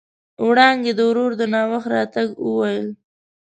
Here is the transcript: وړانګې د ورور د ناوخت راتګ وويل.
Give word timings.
وړانګې 0.45 0.93
د 0.95 0.99
ورور 1.09 1.31
د 1.37 1.41
ناوخت 1.53 1.87
راتګ 1.93 2.29
وويل. 2.45 2.87